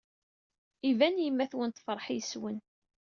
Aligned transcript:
Iban 0.89 1.15
yemma-twen 1.25 1.71
tefṛeḥ 1.71 2.05
yes-wen. 2.11 2.57